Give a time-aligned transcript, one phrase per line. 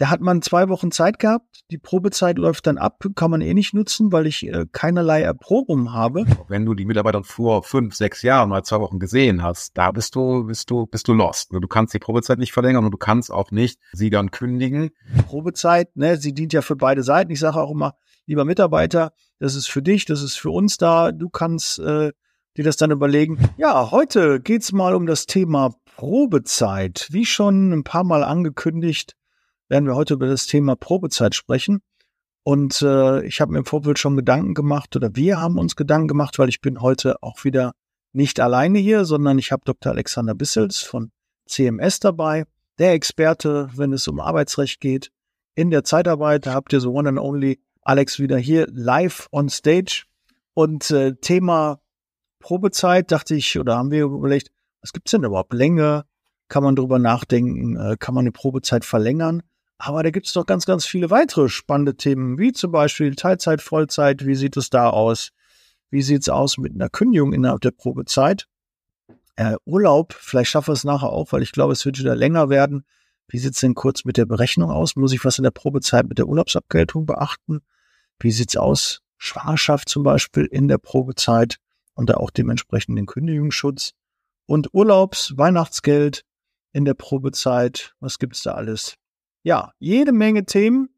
[0.00, 1.60] Da hat man zwei Wochen Zeit gehabt.
[1.70, 5.92] Die Probezeit läuft dann ab, kann man eh nicht nutzen, weil ich äh, keinerlei Erprobung
[5.92, 6.24] habe.
[6.48, 10.14] Wenn du die Mitarbeiter vor fünf, sechs Jahren mal zwei Wochen gesehen hast, da bist
[10.14, 11.52] du, bist du, bist du lost.
[11.52, 14.88] Du kannst die Probezeit nicht verlängern und du kannst auch nicht sie dann kündigen.
[15.26, 17.30] Probezeit, ne, sie dient ja für beide Seiten.
[17.30, 17.92] Ich sage auch immer,
[18.24, 21.12] lieber Mitarbeiter, das ist für dich, das ist für uns da.
[21.12, 22.12] Du kannst äh,
[22.56, 23.50] dir das dann überlegen.
[23.58, 27.08] Ja, heute geht's mal um das Thema Probezeit.
[27.10, 29.14] Wie schon ein paar Mal angekündigt,
[29.70, 31.80] werden wir heute über das Thema Probezeit sprechen.
[32.42, 36.08] Und äh, ich habe mir im Vorfeld schon Gedanken gemacht oder wir haben uns Gedanken
[36.08, 37.72] gemacht, weil ich bin heute auch wieder
[38.12, 39.92] nicht alleine hier, sondern ich habe Dr.
[39.92, 41.12] Alexander Bissels von
[41.46, 42.44] CMS dabei,
[42.78, 45.10] der Experte, wenn es um Arbeitsrecht geht.
[45.54, 49.48] In der Zeitarbeit, da habt ihr so one and only Alex wieder hier live on
[49.48, 50.04] stage.
[50.54, 51.80] Und äh, Thema
[52.40, 55.52] Probezeit dachte ich, oder haben wir überlegt, was gibt's denn überhaupt?
[55.52, 56.04] Länge?
[56.48, 57.76] Kann man drüber nachdenken?
[57.76, 59.42] Äh, kann man die Probezeit verlängern?
[59.82, 63.62] Aber da gibt es doch ganz, ganz viele weitere spannende Themen, wie zum Beispiel Teilzeit,
[63.62, 64.26] Vollzeit.
[64.26, 65.30] Wie sieht es da aus?
[65.88, 68.46] Wie sieht es aus mit einer Kündigung innerhalb der Probezeit?
[69.36, 72.50] Äh, Urlaub, vielleicht schaffen wir es nachher auch, weil ich glaube, es wird wieder länger
[72.50, 72.84] werden.
[73.26, 74.96] Wie sieht es denn kurz mit der Berechnung aus?
[74.96, 77.60] Muss ich was in der Probezeit mit der Urlaubsabgeltung beachten?
[78.18, 79.00] Wie sieht es aus?
[79.16, 81.56] Schwangerschaft zum Beispiel in der Probezeit
[81.94, 83.92] und da auch dementsprechend den Kündigungsschutz.
[84.44, 86.22] Und Urlaubs, Weihnachtsgeld
[86.74, 87.94] in der Probezeit.
[88.00, 88.98] Was gibt es da alles?
[89.42, 90.88] Ja, jede Menge Themen.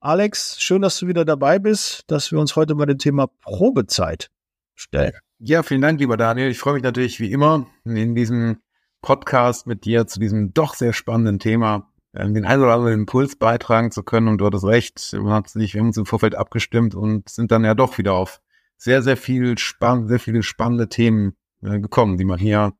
[0.00, 4.30] Alex, schön, dass du wieder dabei bist, dass wir uns heute mal dem Thema Probezeit
[4.74, 5.12] stellen.
[5.38, 6.50] Ja, vielen Dank, lieber Daniel.
[6.50, 8.60] Ich freue mich natürlich wie immer in diesem
[9.02, 13.36] Podcast mit dir zu diesem doch sehr spannenden Thema ähm, den einen oder anderen Impuls
[13.36, 14.28] beitragen zu können.
[14.28, 17.98] Und du hattest recht, wir haben uns im Vorfeld abgestimmt und sind dann ja doch
[17.98, 18.40] wieder auf
[18.76, 22.72] sehr, sehr viel spannend, sehr viele spannende Themen äh, gekommen, die man hier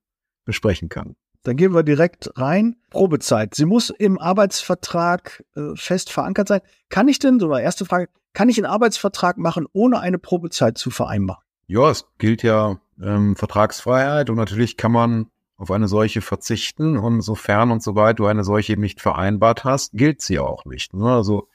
[0.44, 1.16] besprechen kann.
[1.44, 2.76] Dann gehen wir direkt rein.
[2.90, 3.54] Probezeit.
[3.54, 6.60] Sie muss im Arbeitsvertrag äh, fest verankert sein.
[6.88, 10.78] Kann ich denn, so mal erste Frage, kann ich einen Arbeitsvertrag machen, ohne eine Probezeit
[10.78, 11.42] zu vereinbaren?
[11.66, 17.20] Ja, es gilt ja ähm, Vertragsfreiheit und natürlich kann man auf eine solche verzichten und
[17.20, 20.94] sofern und soweit du eine solche eben nicht vereinbart hast, gilt sie auch nicht.
[20.94, 21.10] Ne?
[21.10, 21.48] Also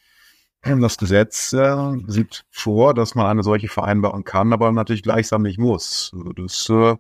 [0.62, 5.42] ähm, das Gesetz äh, sieht vor, dass man eine solche vereinbaren kann, aber natürlich gleichsam
[5.42, 6.12] nicht muss.
[6.14, 6.96] Also das äh,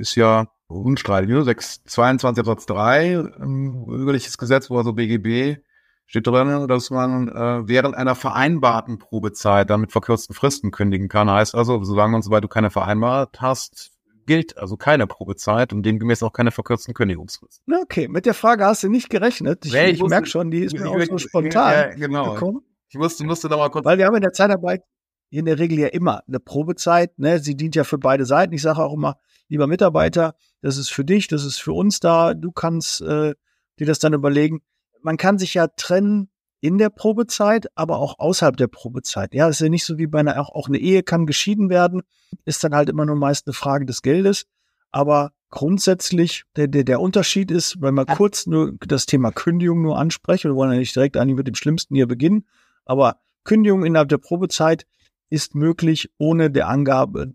[0.00, 1.30] ist ja unstreitig.
[1.30, 1.44] Ne?
[1.44, 5.60] 6, 22 Absatz 3, ähm, bürgerliches Gesetz, wo also BGB
[6.06, 11.30] steht drin, dass man äh, während einer vereinbarten Probezeit dann mit verkürzten Fristen kündigen kann.
[11.30, 13.92] Heißt also, solange und soweit du keine vereinbart hast,
[14.26, 17.74] gilt also keine Probezeit und demgemäß auch keine verkürzten Kündigungsfristen.
[17.82, 19.64] Okay, mit der Frage hast du nicht gerechnet.
[19.64, 22.34] Ich, nee, ich, ich merke schon, die ist mir auch so spontan ja, genau.
[22.34, 22.62] gekommen.
[22.88, 23.84] Ich musste, musste da mal kurz.
[23.84, 24.82] Weil wir haben in der Zeitarbeit
[25.30, 27.18] in der Regel ja immer eine Probezeit.
[27.18, 27.40] Ne?
[27.40, 28.52] Sie dient ja für beide Seiten.
[28.52, 29.18] Ich sage auch immer,
[29.48, 32.34] lieber Mitarbeiter, das ist für dich, das ist für uns da.
[32.34, 33.34] Du kannst äh,
[33.78, 34.62] dir das dann überlegen.
[35.02, 36.30] Man kann sich ja trennen
[36.60, 39.34] in der Probezeit, aber auch außerhalb der Probezeit.
[39.34, 42.02] Ja, ist ja nicht so wie bei einer, auch, auch eine Ehe kann geschieden werden,
[42.46, 44.46] ist dann halt immer nur meist eine Frage des Geldes.
[44.90, 49.98] Aber grundsätzlich, der, der, der Unterschied ist, wenn man kurz nur das Thema Kündigung nur
[49.98, 52.46] ansprechen, wir wollen ja nicht direkt eigentlich mit dem Schlimmsten hier beginnen,
[52.86, 54.86] aber Kündigung innerhalb der Probezeit
[55.34, 57.34] ist möglich ohne der Angabe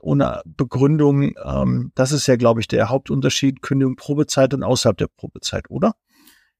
[0.00, 1.32] ohne Begründung.
[1.44, 5.94] Ähm, das ist ja, glaube ich, der Hauptunterschied, Kündigung Probezeit und außerhalb der Probezeit, oder?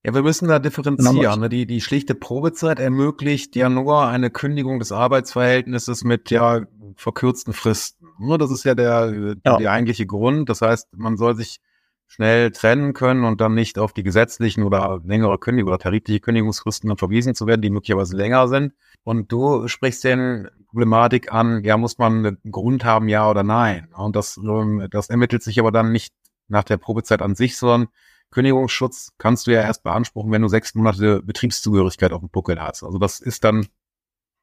[0.04, 1.40] Ja, wir müssen da differenzieren.
[1.40, 1.48] Ne?
[1.48, 6.62] Die, die schlichte Probezeit ermöglicht ja nur eine Kündigung des Arbeitsverhältnisses mit ja
[6.96, 8.06] verkürzten Fristen.
[8.18, 8.38] Ne?
[8.38, 9.56] Das ist ja der, ja.
[9.56, 10.48] der eigentliche Grund.
[10.48, 11.60] Das heißt, man soll sich
[12.08, 16.96] schnell trennen können und dann nicht auf die gesetzlichen oder längere Kündigung oder tarifliche Kündigungsfristen
[16.96, 18.72] verwiesen zu werden, die möglicherweise länger sind.
[19.04, 23.88] Und du sprichst den Problematik an, ja, muss man einen Grund haben, ja oder nein?
[23.94, 26.14] Und das, ähm, das ermittelt sich aber dann nicht
[26.48, 27.88] nach der Probezeit an sich, sondern
[28.30, 32.82] Kündigungsschutz kannst du ja erst beanspruchen, wenn du sechs Monate Betriebszugehörigkeit auf dem Buckel hast.
[32.82, 33.66] Also das ist dann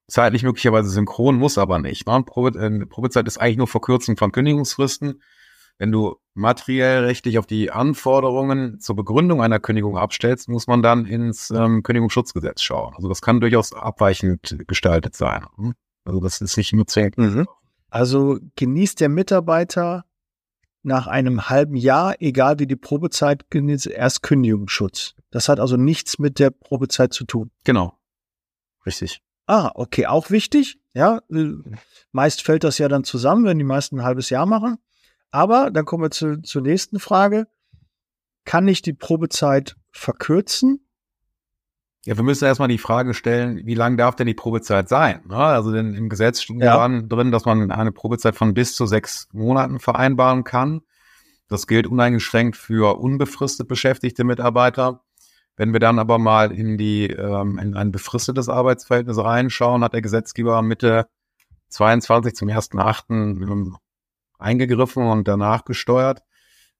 [0.07, 2.07] zeitlich möglicherweise synchron, muss aber nicht.
[2.07, 2.23] Ne?
[2.23, 5.21] Probe, äh, Probezeit ist eigentlich nur Verkürzung von Kündigungsfristen.
[5.77, 11.05] Wenn du materiell rechtlich auf die Anforderungen zur Begründung einer Kündigung abstellst, muss man dann
[11.05, 12.93] ins ähm, Kündigungsschutzgesetz schauen.
[12.95, 15.45] Also das kann durchaus abweichend gestaltet sein.
[15.57, 15.73] Hm?
[16.05, 17.17] Also das ist nicht nur zwingend.
[17.17, 17.47] Mhm.
[17.89, 20.05] Also genießt der Mitarbeiter
[20.83, 25.15] nach einem halben Jahr, egal wie die Probezeit genießt, erst Kündigungsschutz.
[25.31, 27.51] Das hat also nichts mit der Probezeit zu tun.
[27.63, 27.97] Genau.
[28.85, 29.21] Richtig.
[29.47, 30.79] Ah, okay, auch wichtig.
[30.93, 31.53] Ja, äh,
[32.11, 34.77] meist fällt das ja dann zusammen, wenn die meisten ein halbes Jahr machen.
[35.31, 37.47] Aber dann kommen wir zu, zur nächsten Frage.
[38.45, 40.85] Kann ich die Probezeit verkürzen?
[42.05, 45.23] Ja, wir müssen erstmal die Frage stellen, wie lang darf denn die Probezeit sein?
[45.27, 45.37] Ne?
[45.37, 46.87] Also denn im Gesetz steht ja.
[46.87, 50.81] drin, dass man eine Probezeit von bis zu sechs Monaten vereinbaren kann.
[51.47, 55.03] Das gilt uneingeschränkt für unbefristet beschäftigte Mitarbeiter.
[55.57, 60.01] Wenn wir dann aber mal in die ähm, in ein befristetes Arbeitsverhältnis reinschauen, hat der
[60.01, 61.07] Gesetzgeber Mitte
[61.69, 63.79] 22 zum 1.8.
[64.39, 66.21] Eingegriffen und danach gesteuert.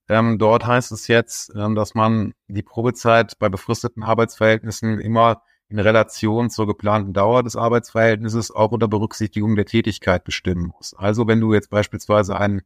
[0.07, 5.79] Ähm, dort heißt es jetzt, ähm, dass man die Probezeit bei befristeten Arbeitsverhältnissen immer in
[5.79, 10.93] Relation zur geplanten Dauer des Arbeitsverhältnisses auch unter Berücksichtigung der Tätigkeit bestimmen muss.
[10.95, 12.61] Also wenn du jetzt beispielsweise ein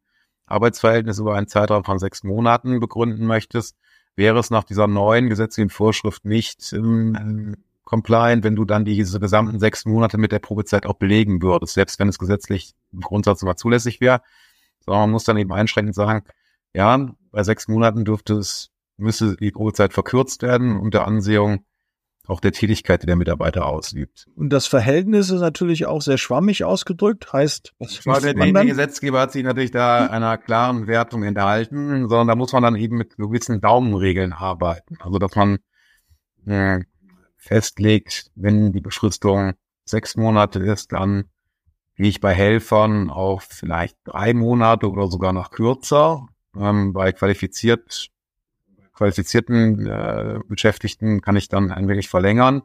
[0.48, 3.78] Arbeitsverhältnis über einen Zeitraum von sechs Monaten begründen möchtest,
[4.16, 9.60] wäre es nach dieser neuen gesetzlichen Vorschrift nicht ähm, compliant, wenn du dann diese gesamten
[9.60, 13.56] sechs Monate mit der Probezeit auch belegen würdest, selbst wenn es gesetzlich im Grundsatz immer
[13.56, 14.22] zulässig wäre.
[14.90, 16.24] Sondern man muss dann eben einschränkend sagen,
[16.74, 21.64] ja, bei sechs Monaten dürfte es, müsste die Probezeit verkürzt werden unter Ansehung
[22.26, 24.28] auch der Tätigkeit, die der Mitarbeiter ausübt.
[24.36, 29.20] Und das Verhältnis ist natürlich auch sehr schwammig ausgedrückt, heißt, was ja, der, der Gesetzgeber
[29.22, 33.18] hat sich natürlich da einer klaren Wertung enthalten, sondern da muss man dann eben mit
[33.18, 34.98] gewissen Daumenregeln arbeiten.
[35.00, 35.60] Also, dass man
[36.46, 36.80] äh,
[37.38, 39.54] festlegt, wenn die Befristung
[39.86, 41.26] sechs Monate ist, dann
[42.08, 46.28] ich bei Helfern auf vielleicht drei Monate oder sogar noch kürzer.
[46.56, 48.10] Ähm, bei qualifiziert
[48.94, 52.64] qualifizierten äh, Beschäftigten kann ich dann ein wenig verlängern.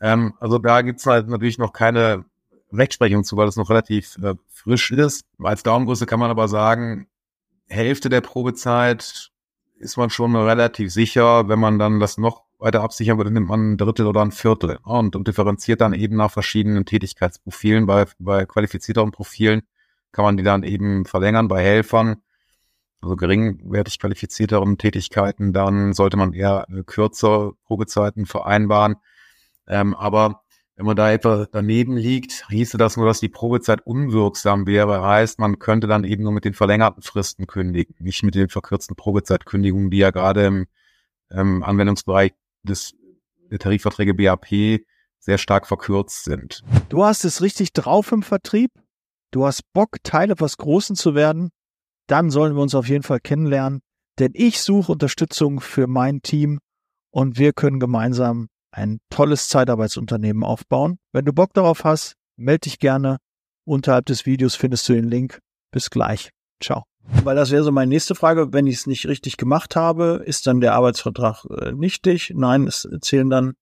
[0.00, 2.24] Ähm, also da gibt's halt natürlich noch keine
[2.72, 5.26] Rechtsprechung zu, weil das noch relativ äh, frisch ist.
[5.42, 7.06] Als Daumengröße kann man aber sagen,
[7.68, 9.30] Hälfte der Probezeit
[9.78, 11.48] ist man schon relativ sicher.
[11.48, 14.78] Wenn man dann das noch weiter absichern würde, nimmt man ein Drittel oder ein Viertel
[14.82, 17.86] und, und differenziert dann eben nach verschiedenen Tätigkeitsprofilen.
[17.86, 19.62] Bei, bei qualifizierteren Profilen
[20.12, 21.48] kann man die dann eben verlängern.
[21.48, 22.22] Bei Helfern
[23.04, 28.96] also geringwertig qualifizierteren Tätigkeiten, dann sollte man eher äh, kürzer Probezeiten vereinbaren.
[29.68, 30.42] Ähm, aber
[30.76, 35.02] wenn man da etwa daneben liegt, hieße das nur, dass die Probezeit unwirksam wäre.
[35.02, 38.96] Heißt, man könnte dann eben nur mit den verlängerten Fristen kündigen, nicht mit den verkürzten
[38.96, 40.66] Probezeitkündigungen, die ja gerade im
[41.30, 42.32] ähm, Anwendungsbereich
[42.64, 42.94] des
[43.58, 44.80] Tarifverträge BAP
[45.20, 46.62] sehr stark verkürzt sind.
[46.88, 48.70] Du hast es richtig drauf im Vertrieb.
[49.30, 51.50] Du hast Bock, Teil etwas Großen zu werden
[52.06, 53.80] dann sollen wir uns auf jeden Fall kennenlernen,
[54.18, 56.60] denn ich suche Unterstützung für mein Team
[57.10, 60.98] und wir können gemeinsam ein tolles Zeitarbeitsunternehmen aufbauen.
[61.12, 63.18] Wenn du Bock darauf hast, melde dich gerne.
[63.64, 65.38] Unterhalb des Videos findest du den Link.
[65.70, 66.30] Bis gleich.
[66.60, 66.84] Ciao.
[67.22, 68.52] Weil das wäre so meine nächste Frage.
[68.52, 72.32] Wenn ich es nicht richtig gemacht habe, ist dann der Arbeitsvertrag äh, nichtig?
[72.34, 73.54] Nein, es zählen dann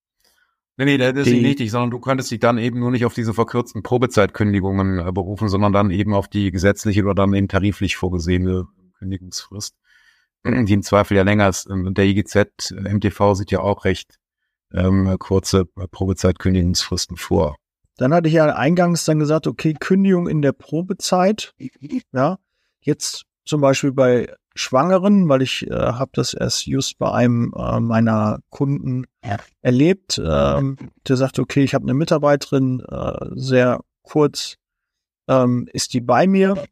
[0.79, 3.13] Nee, nee, das ist nicht wichtig, sondern du könntest dich dann eben nur nicht auf
[3.13, 7.97] diese verkürzten Probezeitkündigungen äh, berufen, sondern dann eben auf die gesetzliche oder dann eben tariflich
[7.97, 8.67] vorgesehene
[8.99, 9.77] Kündigungsfrist,
[10.47, 11.67] die im Zweifel ja länger ist.
[11.67, 14.19] Und der IGZ, MTV sieht ja auch recht
[14.73, 17.57] ähm, kurze Probezeitkündigungsfristen vor.
[17.99, 21.55] Dann hatte ich ja eingangs dann gesagt, okay, Kündigung in der Probezeit.
[22.13, 22.39] Ja,
[22.81, 27.81] jetzt zum Beispiel bei Schwangeren, weil ich äh, habe das erst just bei einem äh,
[27.81, 29.39] meiner Kunden ja.
[29.63, 30.21] erlebt.
[30.23, 30.77] Ähm,
[31.09, 34.57] der sagte, okay, ich habe eine Mitarbeiterin, äh, sehr kurz
[35.29, 36.63] ähm, ist die bei mir.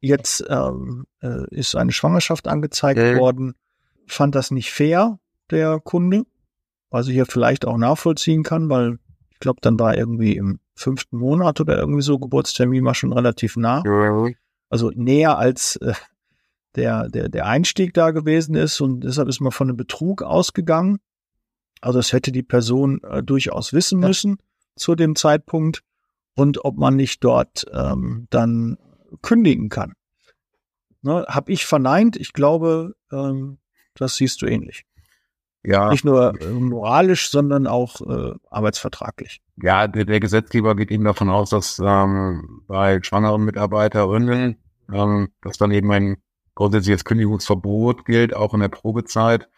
[0.00, 3.18] Jetzt ähm, äh, ist eine Schwangerschaft angezeigt okay.
[3.18, 3.54] worden.
[4.06, 5.18] Fand das nicht fair,
[5.50, 6.24] der Kunde,
[6.90, 8.98] was ich ja vielleicht auch nachvollziehen kann, weil
[9.30, 13.56] ich glaube, dann war irgendwie im fünften Monat oder irgendwie so Geburtstermin war schon relativ
[13.56, 13.82] nah.
[14.70, 15.94] Also näher als äh,
[16.74, 20.98] der, der, der Einstieg da gewesen ist und deshalb ist man von einem Betrug ausgegangen.
[21.80, 24.44] Also das hätte die Person äh, durchaus wissen müssen ja.
[24.76, 25.82] zu dem Zeitpunkt
[26.34, 28.78] und ob man nicht dort ähm, dann
[29.22, 29.94] kündigen kann.
[31.02, 32.16] Ne, hab ich verneint.
[32.16, 33.58] Ich glaube, ähm,
[33.94, 34.84] das siehst du ähnlich.
[35.64, 35.90] Ja.
[35.90, 39.40] Nicht nur äh, moralisch, sondern auch äh, arbeitsvertraglich.
[39.56, 44.56] Ja, der, der Gesetzgeber geht eben davon aus, dass ähm, bei schwangeren Mitarbeiterinnen,
[44.92, 46.16] ähm, dass dann eben ein
[46.54, 49.48] grundsätzliches Kündigungsverbot gilt, auch in der Probezeit.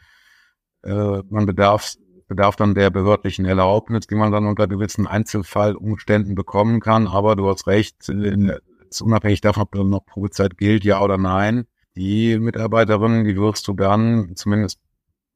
[0.82, 1.94] Äh, man bedarf,
[2.28, 7.06] bedarf dann der behördlichen Erlaubnis, die man dann unter gewissen Einzelfallumständen bekommen kann.
[7.06, 11.66] Aber du hast recht, ist unabhängig davon, ob noch Probezeit gilt, ja oder nein.
[11.96, 14.80] Die Mitarbeiterin, die wirst du dann, zumindest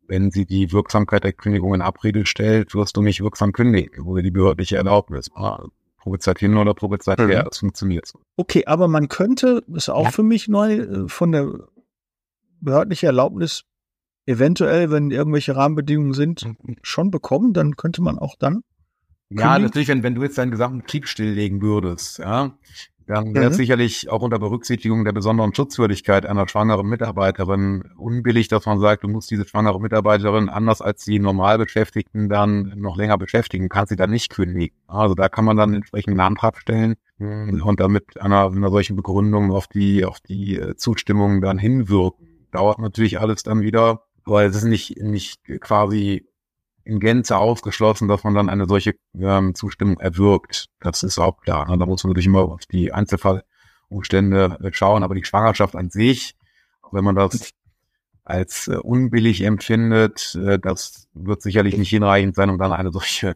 [0.07, 4.23] wenn sie die Wirksamkeit der Kündigung in Abrede stellt, wirst du nicht wirksam kündigen, oder
[4.23, 5.31] die behördliche Erlaubnis.
[6.05, 7.29] Probezeit hin oder Probezeit mhm.
[7.29, 8.21] her, es funktioniert so.
[8.37, 10.11] Okay, aber man könnte, ist auch ja.
[10.11, 11.51] für mich neu, äh, von der
[12.61, 13.65] behördlichen Erlaubnis
[14.27, 16.47] eventuell, wenn irgendwelche Rahmenbedingungen sind,
[16.83, 18.63] schon bekommen, dann könnte man auch dann.
[19.31, 22.59] Ja, natürlich, wenn, wenn du jetzt deinen gesamten Betrieb stilllegen würdest, ja,
[23.07, 23.55] dann wäre mhm.
[23.55, 29.09] sicherlich auch unter Berücksichtigung der besonderen Schutzwürdigkeit einer schwangeren Mitarbeiterin unbillig, dass man sagt, du
[29.09, 34.11] musst diese schwangere Mitarbeiterin anders als die Normalbeschäftigten dann noch länger beschäftigen, kannst sie dann
[34.11, 34.77] nicht kündigen.
[34.87, 37.63] Also da kann man dann entsprechend einen Antrag stellen mhm.
[37.63, 42.49] und dann mit einer, einer solchen Begründung auf die, auf die äh, Zustimmung dann hinwirken.
[42.53, 46.27] Dauert natürlich alles dann wieder Aber es ist nicht, nicht quasi
[46.85, 50.67] in Gänze ausgeschlossen, dass man dann eine solche ähm, Zustimmung erwirkt.
[50.81, 51.69] Das ist auch klar.
[51.69, 51.79] Ne?
[51.79, 55.03] Da muss man natürlich immer auf die Einzelfallumstände äh, schauen.
[55.03, 56.37] Aber die Schwangerschaft an sich,
[56.93, 57.51] wenn man das
[58.25, 63.35] als äh, unbillig empfindet, äh, das wird sicherlich nicht hinreichend sein, um dann eine solche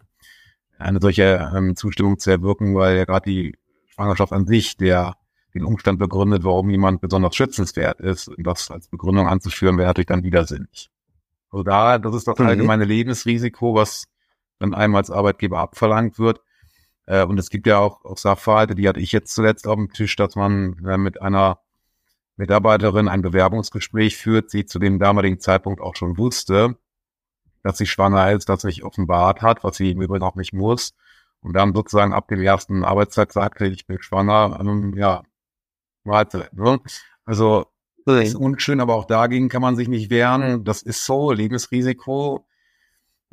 [0.79, 3.57] eine solche ähm, Zustimmung zu erwirken, weil ja gerade die
[3.89, 5.17] Schwangerschaft an sich der
[5.55, 8.29] den Umstand begründet, warum jemand besonders schützenswert ist.
[8.29, 10.91] Und das als Begründung anzuführen, wäre natürlich dann widersinnig.
[11.51, 12.47] Also da, das ist das mhm.
[12.47, 14.05] allgemeine Lebensrisiko, was
[14.59, 16.41] dann einem als Arbeitgeber abverlangt wird.
[17.07, 19.93] Äh, und es gibt ja auch, auch Sachverhalte, die hatte ich jetzt zuletzt auf dem
[19.93, 21.61] Tisch, dass man äh, mit einer
[22.37, 26.77] Mitarbeiterin ein Bewerbungsgespräch führt, sie zu dem damaligen Zeitpunkt auch schon wusste,
[27.63, 30.95] dass sie schwanger ist, dass sich offenbart hat, was sie im Übrigen auch nicht muss.
[31.41, 35.23] Und dann sozusagen ab dem ersten Arbeitstag sagte, ich bin schwanger, ähm, ja,
[36.05, 36.53] Mahlzeit.
[36.53, 36.81] Ne?
[37.25, 37.67] Also
[38.13, 40.65] ist unschön, aber auch dagegen kann man sich nicht wehren.
[40.65, 42.47] Das ist so, Lebensrisiko.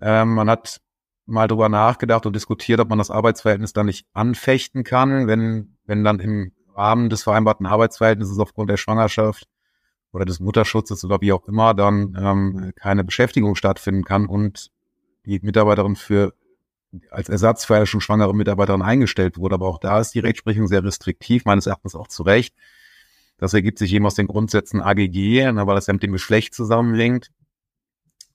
[0.01, 0.81] Ähm, man hat
[1.25, 6.03] mal drüber nachgedacht und diskutiert, ob man das Arbeitsverhältnis dann nicht anfechten kann, wenn, wenn
[6.03, 9.47] dann im Rahmen des vereinbarten Arbeitsverhältnisses aufgrund der Schwangerschaft
[10.11, 14.71] oder des Mutterschutzes oder wie auch immer dann ähm, keine Beschäftigung stattfinden kann und
[15.25, 16.33] die Mitarbeiterin für
[17.09, 19.55] als Ersatz für eine schon schwangere Mitarbeiterin eingestellt wurde.
[19.55, 22.55] Aber auch da ist die Rechtsprechung sehr restriktiv, meines Erachtens auch zu Recht.
[23.37, 26.53] Das ergibt sich eben aus den Grundsätzen AGG, ne, weil das ja mit dem Geschlecht
[26.53, 27.31] zusammenhängt.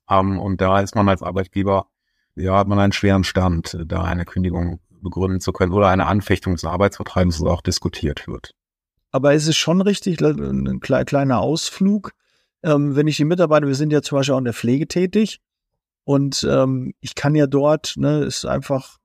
[0.09, 1.88] Ähm, und da ist man als Arbeitgeber,
[2.35, 6.54] ja, hat man einen schweren Stand, da eine Kündigung begründen zu können oder eine Anfechtung
[6.54, 8.54] des Arbeitsvertrags, das auch diskutiert wird.
[9.12, 12.12] Aber es ist schon richtig, ein kleiner Ausflug.
[12.62, 15.40] Ähm, wenn ich die Mitarbeiter, wir sind ja zum Beispiel auch in der Pflege tätig
[16.04, 18.99] und ähm, ich kann ja dort, ne, ist einfach,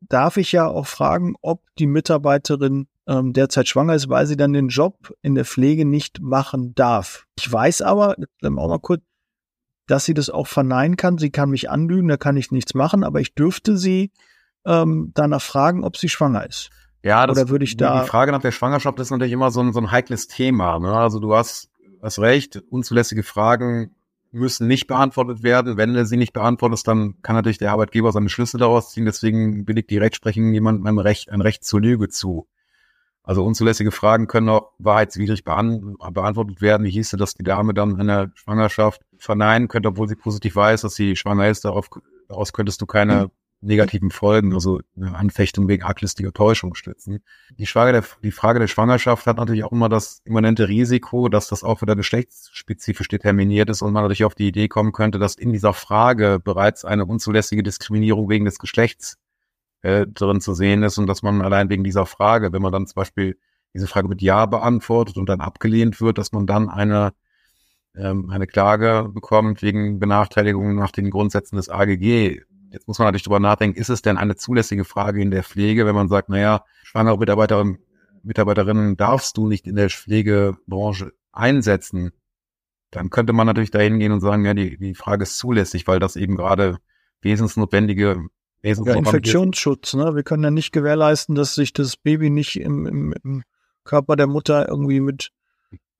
[0.00, 4.52] darf ich ja auch fragen, ob die Mitarbeiterin ähm, derzeit schwanger ist, weil sie dann
[4.52, 7.26] den Job in der Pflege nicht machen darf.
[7.38, 9.02] Ich weiß aber, auch mal kurz,
[9.86, 11.18] dass sie das auch verneinen kann.
[11.18, 14.12] Sie kann mich anlügen, da kann ich nichts machen, aber ich dürfte sie
[14.64, 16.70] ähm, danach fragen, ob sie schwanger ist.
[17.02, 19.60] Ja, das, Oder würde ich da die Frage nach der Schwangerschaft ist natürlich immer so
[19.60, 20.78] ein, so ein heikles Thema.
[20.78, 20.90] Ne?
[20.90, 21.68] Also du hast,
[22.02, 23.94] hast recht, unzulässige Fragen
[24.32, 25.76] müssen nicht beantwortet werden.
[25.76, 29.04] Wenn du sie nicht beantwortest, dann kann natürlich der Arbeitgeber seine Schlüsse daraus ziehen.
[29.04, 32.48] Deswegen billigt die Rechtsprechung jemandem ein Recht, ein Recht zur Lüge zu.
[33.24, 36.86] Also unzulässige Fragen können auch wahrheitswidrig beantwortet werden.
[36.86, 40.94] Wie hieße, dass die Dame dann eine Schwangerschaft verneinen könnte, obwohl sie positiv weiß, dass
[40.94, 41.64] sie schwanger ist.
[41.64, 41.88] Darauf,
[42.28, 43.30] daraus könntest du keine
[43.64, 47.20] negativen Folgen, also eine Anfechtung wegen arglistiger Täuschung stützen.
[47.56, 51.48] Die Frage, der, die Frage der Schwangerschaft hat natürlich auch immer das immanente Risiko, dass
[51.48, 55.34] das auch wieder geschlechtsspezifisch determiniert ist und man natürlich auf die Idee kommen könnte, dass
[55.34, 59.16] in dieser Frage bereits eine unzulässige Diskriminierung wegen des Geschlechts
[59.84, 62.86] äh, drin zu sehen ist und dass man allein wegen dieser Frage, wenn man dann
[62.86, 63.38] zum Beispiel
[63.74, 67.12] diese Frage mit Ja beantwortet und dann abgelehnt wird, dass man dann eine
[67.94, 72.40] ähm, eine Klage bekommt wegen Benachteiligung nach den Grundsätzen des AGG.
[72.70, 75.84] Jetzt muss man natürlich drüber nachdenken, ist es denn eine zulässige Frage in der Pflege,
[75.84, 77.78] wenn man sagt, naja, schwangere Mitarbeiterin,
[78.22, 82.12] Mitarbeiterinnen darfst du nicht in der Pflegebranche einsetzen,
[82.90, 86.00] dann könnte man natürlich dahin gehen und sagen, ja, die, die Frage ist zulässig, weil
[86.00, 86.78] das eben gerade
[87.20, 88.28] wesensnotwendige
[88.64, 90.14] ja, Infektionsschutz, ne?
[90.14, 93.42] Wir können ja nicht gewährleisten, dass sich das Baby nicht im, im, im
[93.84, 95.30] Körper der Mutter irgendwie mit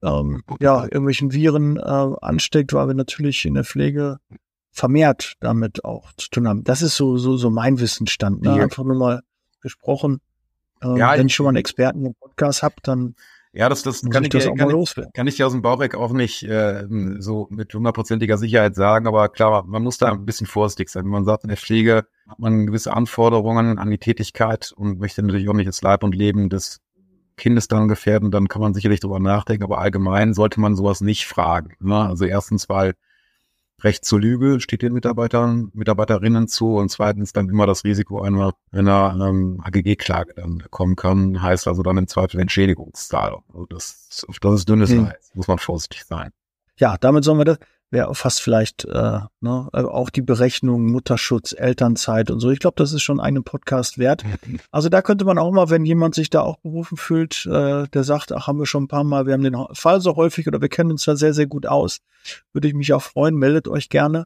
[0.01, 4.17] ähm, ja, irgendwelchen Viren äh, ansteckt, weil wir natürlich in der Pflege
[4.71, 6.63] vermehrt damit auch zu tun haben.
[6.63, 8.41] Das ist so, so, so mein Wissensstand.
[8.41, 8.53] Ne?
[8.53, 9.21] Einfach nur mal
[9.61, 10.19] gesprochen.
[10.81, 13.15] Ähm, ja, wenn ich schon mal einen Experten im Podcast habe, dann
[13.55, 15.95] ja, das, das kann ich, das kann, ich, kann ich dir aus dem Bauch weg
[15.95, 16.85] auch nicht äh,
[17.19, 21.05] so mit hundertprozentiger Sicherheit sagen, aber klar, man muss da ein bisschen vorsichtig sein.
[21.05, 25.23] Wenn man sagt, in der Pflege hat man gewisse Anforderungen an die Tätigkeit und möchte
[25.23, 26.81] natürlich auch nicht das Leib und Leben des
[27.37, 31.25] Kindes dann gefährden, dann kann man sicherlich darüber nachdenken, aber allgemein sollte man sowas nicht
[31.25, 31.75] fragen.
[31.79, 31.95] Ne?
[31.95, 32.95] Also erstens, weil
[33.83, 38.53] Recht zur Lüge steht den Mitarbeitern, Mitarbeiterinnen zu und zweitens dann immer das Risiko einer,
[38.71, 43.43] einer ähm, AGG-Klage dann kommen kann, heißt also dann im Zweifel Entschädigungszahlung.
[43.53, 45.05] Also das, das ist dünnes hm.
[45.07, 46.31] Eis, muss man vorsichtig sein.
[46.77, 47.57] Ja, damit sollen wir das,
[47.95, 52.51] wäre fast vielleicht äh, ne, äh, auch die Berechnung Mutterschutz, Elternzeit und so.
[52.51, 54.23] Ich glaube, das ist schon einen Podcast wert.
[54.69, 58.03] Also da könnte man auch mal, wenn jemand sich da auch berufen fühlt, äh, der
[58.03, 60.59] sagt, ach, haben wir schon ein paar Mal, wir haben den Fall so häufig oder
[60.59, 61.99] wir kennen uns da sehr, sehr gut aus,
[62.51, 63.35] würde ich mich auch freuen.
[63.35, 64.25] Meldet euch gerne.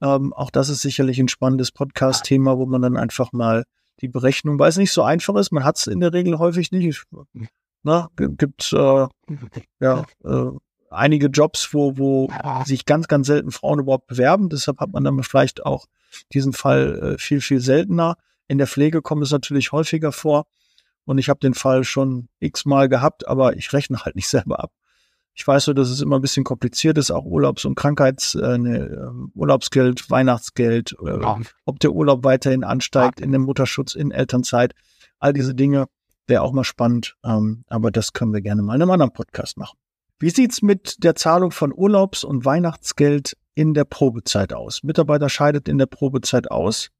[0.00, 3.64] Ähm, auch das ist sicherlich ein spannendes Podcast-Thema, wo man dann einfach mal
[4.00, 6.72] die Berechnung, weil es nicht so einfach ist, man hat es in der Regel häufig
[6.72, 7.04] nicht.
[7.82, 9.06] Na, gibt äh,
[9.80, 10.50] ja äh,
[10.92, 12.28] einige Jobs, wo, wo
[12.64, 14.48] sich ganz, ganz selten Frauen überhaupt bewerben.
[14.48, 15.86] Deshalb hat man dann vielleicht auch
[16.32, 18.16] diesen Fall äh, viel, viel seltener.
[18.48, 20.46] In der Pflege kommt es natürlich häufiger vor.
[21.04, 24.72] Und ich habe den Fall schon x-mal gehabt, aber ich rechne halt nicht selber ab.
[25.34, 28.58] Ich weiß so, dass es immer ein bisschen kompliziert ist, auch Urlaubs- und Krankheits-, äh,
[28.58, 31.40] ne, Urlaubsgeld, Weihnachtsgeld, äh, ja.
[31.64, 34.74] ob der Urlaub weiterhin ansteigt in dem Mutterschutz, in Elternzeit,
[35.18, 35.86] all diese Dinge
[36.26, 37.16] wäre auch mal spannend.
[37.24, 39.78] Ähm, aber das können wir gerne mal in einem anderen Podcast machen.
[40.22, 44.84] Wie sieht's mit der Zahlung von Urlaubs- und Weihnachtsgeld in der Probezeit aus?
[44.84, 46.90] Mitarbeiter scheidet in der Probezeit aus,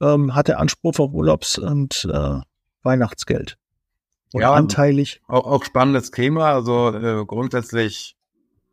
[0.00, 2.40] ähm, hat er Anspruch auf Urlaubs- und äh,
[2.82, 3.58] Weihnachtsgeld?
[4.32, 5.20] Oder ja, anteilig?
[5.28, 6.54] Auch, auch spannendes Thema.
[6.54, 8.16] Also äh, grundsätzlich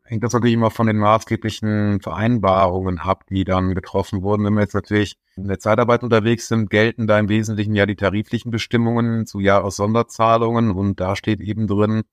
[0.03, 4.45] hängt das natürlich immer von den maßgeblichen Vereinbarungen ab, die dann getroffen wurden.
[4.45, 7.97] Wenn wir jetzt natürlich in der Zeitarbeit unterwegs sind, gelten da im Wesentlichen ja die
[7.97, 12.03] tariflichen Bestimmungen zu Jahressonderzahlungen und da steht eben drin,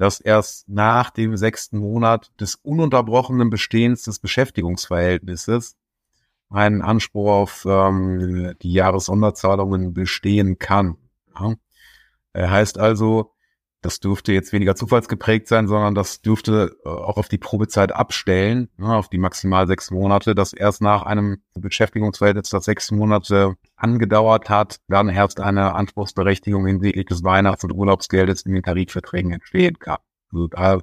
[0.00, 5.76] dass erst nach dem sechsten Monat des ununterbrochenen Bestehens des Beschäftigungsverhältnisses
[6.48, 10.96] ein Anspruch auf ähm, die Jahressonderzahlungen bestehen kann.
[11.38, 11.54] Ja.
[12.34, 13.34] Heißt also,
[13.82, 18.68] das dürfte jetzt weniger zufallsgeprägt sein, sondern das dürfte äh, auch auf die Probezeit abstellen,
[18.76, 24.50] ne, auf die maximal sechs Monate, dass erst nach einem Beschäftigungsverhältnis, das sechs Monate angedauert
[24.50, 29.98] hat, dann erst eine Anspruchsberechtigung hinsichtlich des Weihnachts- und Urlaubsgeldes in den Tarifverträgen entstehen kann.
[30.32, 30.80] Also da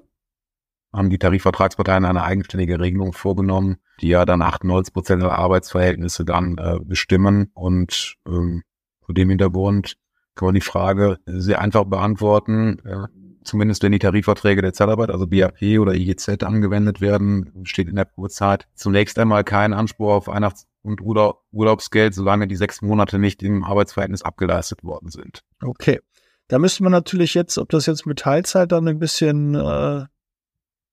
[0.92, 6.58] haben die Tarifvertragsparteien eine eigenständige Regelung vorgenommen, die ja dann 98 Prozent der Arbeitsverhältnisse dann
[6.58, 8.64] äh, bestimmen und ähm,
[9.06, 9.98] vor dem Hintergrund
[10.38, 12.80] kann man die Frage sehr einfach beantworten.
[12.86, 13.08] Äh,
[13.44, 18.06] zumindest wenn die Tarifverträge der Zeitarbeit, also BAP oder IGZ angewendet werden, steht in der
[18.06, 23.64] Probezeit zunächst einmal kein Anspruch auf Weihnachts- und Urlaubsgeld, solange die sechs Monate nicht im
[23.64, 25.44] Arbeitsverhältnis abgeleistet worden sind.
[25.62, 26.00] Okay.
[26.48, 30.06] Da müsste man natürlich jetzt, ob das jetzt mit Teilzeit dann ein bisschen äh,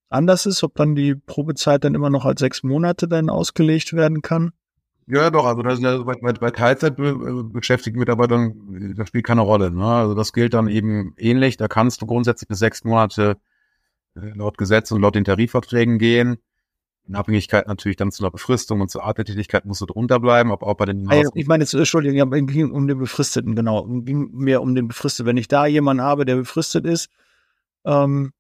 [0.09, 4.21] anders ist, ob dann die Probezeit dann immer noch als sechs Monate dann ausgelegt werden
[4.21, 4.53] kann.
[5.07, 9.71] Ja, doch, also das ja bei, bei, bei Teilzeit beschäftigten Mitarbeitern, das spielt keine Rolle.
[9.71, 9.85] Ne?
[9.85, 11.57] Also das gilt dann eben ähnlich.
[11.57, 13.37] Da kannst du grundsätzlich bis sechs Monate
[14.17, 16.39] äh, laut Gesetz und laut den Tarifverträgen gehen.
[17.07, 20.19] In Abhängigkeit natürlich dann zu einer Befristung und zur Art der Tätigkeit musst du drunter
[20.21, 23.55] bleiben, aber auch bei den ah, Ich meine jetzt, Entschuldigung, ja, ging um den Befristeten,
[23.55, 23.85] genau.
[23.87, 25.27] Ging mir um den Befristeten.
[25.27, 27.11] Wenn ich da jemanden habe, der befristet ist,
[27.85, 28.33] ähm,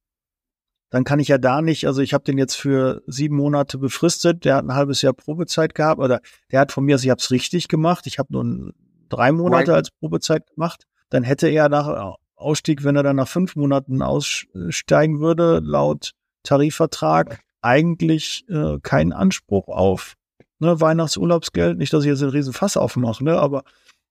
[0.94, 4.44] dann kann ich ja da nicht, also ich habe den jetzt für sieben Monate befristet,
[4.44, 6.20] der hat ein halbes Jahr Probezeit gehabt, oder
[6.52, 8.72] der hat von mir, also ich habe es richtig gemacht, ich habe nur
[9.08, 9.78] drei Monate right.
[9.78, 15.18] als Probezeit gemacht, dann hätte er nach Ausstieg, wenn er dann nach fünf Monaten aussteigen
[15.18, 16.12] würde, laut
[16.44, 20.14] Tarifvertrag eigentlich äh, keinen Anspruch auf
[20.60, 21.76] ne, Weihnachtsurlaubsgeld.
[21.76, 23.64] Nicht, dass ich jetzt einen riesen Fass aufmache, ne, aber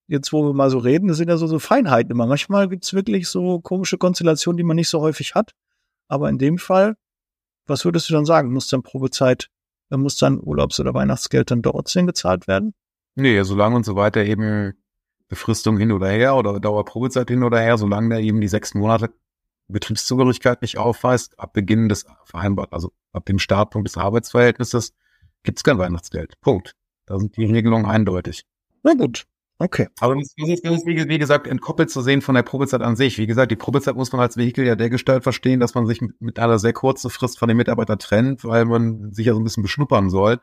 [0.08, 2.28] jetzt, wo wir mal so reden, das sind ja so, so Feinheiten immer.
[2.28, 5.54] Manchmal gibt's wirklich so komische Konstellationen, die man nicht so häufig hat.
[6.08, 6.96] Aber in dem Fall,
[7.66, 8.52] was würdest du dann sagen?
[8.52, 9.50] Muss dann Probezeit,
[9.90, 12.74] äh, muss dann Urlaubs- oder Weihnachtsgeld dann trotzdem gezahlt werden?
[13.16, 14.74] Nee, solange und so weiter eben
[15.28, 19.14] Befristung hin oder her oder Dauerprobezeit hin oder her, solange der eben die sechs Monate
[19.68, 24.94] Betriebszugehörigkeit nicht aufweist, ab Beginn des vereinbart, also ab dem Startpunkt des Arbeitsverhältnisses,
[25.44, 26.40] gibt es kein Weihnachtsgeld.
[26.42, 26.76] Punkt.
[27.06, 28.46] Da sind die Regelungen eindeutig.
[28.84, 29.26] Na gut.
[29.64, 29.88] Okay.
[30.02, 33.18] Aber das ist, das ist wie, gesagt, entkoppelt zu sehen von der Probezeit an sich.
[33.18, 36.38] Wie gesagt, die Probezeit muss man als Vehikel ja dergestalt verstehen, dass man sich mit,
[36.38, 39.64] einer sehr kurzen Frist von dem Mitarbeiter trennt, weil man sich ja so ein bisschen
[39.64, 40.42] beschnuppern soll.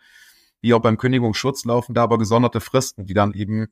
[0.62, 3.66] Wie auch beim Kündigungsschutz laufen da aber gesonderte Fristen, die dann eben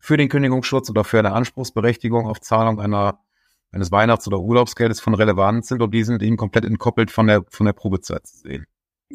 [0.00, 3.20] für den Kündigungsschutz oder für eine Anspruchsberechtigung auf Zahlung einer,
[3.70, 7.44] eines Weihnachts- oder Urlaubsgeldes von Relevanz sind und die sind eben komplett entkoppelt von der,
[7.50, 8.66] von der Probezeit zu sehen.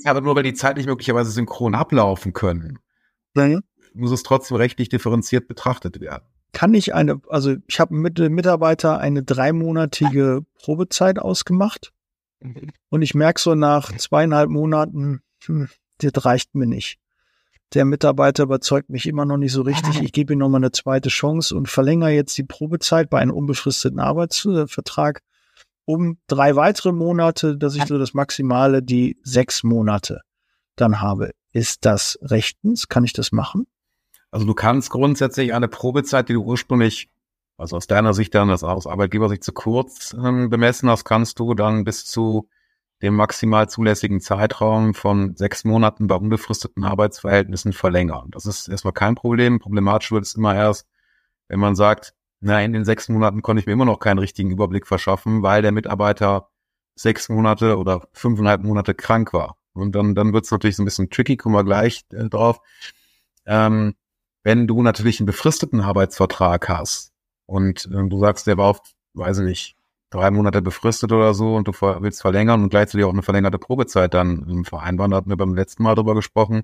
[0.06, 2.80] Aber nur weil die zeitlich möglicherweise synchron ablaufen können.
[3.36, 3.60] Ja
[3.98, 6.24] muss es trotzdem rechtlich differenziert betrachtet werden.
[6.54, 11.92] Kann ich eine, also ich habe mit dem Mitarbeiter eine dreimonatige Probezeit ausgemacht
[12.90, 17.00] und ich merke so nach zweieinhalb Monaten, hm, das reicht mir nicht.
[17.74, 20.02] Der Mitarbeiter überzeugt mich immer noch nicht so richtig.
[20.02, 24.00] Ich gebe ihm nochmal eine zweite Chance und verlängere jetzt die Probezeit bei einem unbefristeten
[24.00, 25.22] Arbeitsvertrag
[25.84, 30.22] um drei weitere Monate, dass ich so das Maximale, die sechs Monate
[30.76, 31.32] dann habe.
[31.52, 32.88] Ist das rechtens?
[32.88, 33.68] Kann ich das machen?
[34.32, 37.10] Also du kannst grundsätzlich eine Probezeit, die du ursprünglich,
[37.58, 41.54] also aus deiner Sicht dann, das aus Arbeitgebersicht zu kurz ähm, bemessen hast, kannst du
[41.54, 42.50] dann bis zu
[43.02, 48.30] dem maximal zulässigen Zeitraum von sechs Monaten bei unbefristeten Arbeitsverhältnissen verlängern.
[48.32, 49.60] Das ist erstmal kein Problem.
[49.60, 50.88] Problematisch wird es immer erst,
[51.48, 54.52] wenn man sagt, na, in den sechs Monaten konnte ich mir immer noch keinen richtigen
[54.52, 56.50] Überblick verschaffen, weil der Mitarbeiter
[56.96, 59.58] sechs Monate oder fünfeinhalb Monate krank war.
[59.74, 62.62] Und dann, dann wird es natürlich so ein bisschen tricky, kommen wir gleich äh, drauf.
[63.46, 63.96] Ähm,
[64.44, 67.12] wenn du natürlich einen befristeten Arbeitsvertrag hast
[67.46, 68.82] und äh, du sagst, der war auf,
[69.14, 69.76] weiß ich nicht,
[70.10, 74.14] drei Monate befristet oder so und du willst verlängern und gleichzeitig auch eine verlängerte Probezeit
[74.14, 76.64] dann ähm, vereinbaren, da hatten wir beim letzten Mal drüber gesprochen.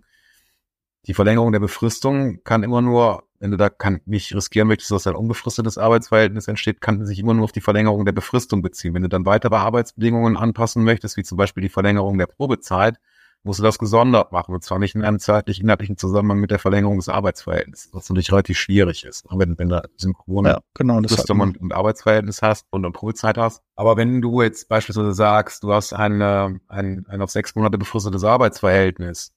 [1.05, 5.05] Die Verlängerung der Befristung kann immer nur wenn du da kann, nicht riskieren möchtest, dass
[5.05, 8.93] ein unbefristetes Arbeitsverhältnis entsteht, kann sich immer nur auf die Verlängerung der Befristung beziehen.
[8.93, 13.01] Wenn du dann weitere Arbeitsbedingungen anpassen möchtest, wie zum Beispiel die Verlängerung der Probezeit,
[13.43, 14.53] musst du das gesondert machen.
[14.53, 18.31] Und zwar nicht in einem zeitlich inhaltlichen Zusammenhang mit der Verlängerung des Arbeitsverhältnisses, was natürlich
[18.31, 22.85] relativ schwierig ist, wenn, wenn du synchrone ja, genau, Befristung und, und, Arbeitsverhältnis hast und
[22.85, 23.61] eine Probezeit hast.
[23.75, 28.23] Aber wenn du jetzt beispielsweise sagst, du hast ein, ein, ein auf sechs Monate befristetes
[28.23, 29.33] Arbeitsverhältnis,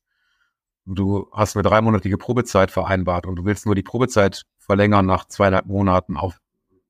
[0.84, 5.66] du hast eine dreimonatige Probezeit vereinbart und du willst nur die Probezeit verlängern nach zweieinhalb
[5.66, 6.38] Monaten auf